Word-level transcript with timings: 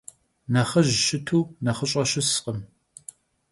Nexhıj 0.53 0.89
şıtu 1.05 1.39
nexhış'e 1.65 2.03
şıskhım. 2.11 2.59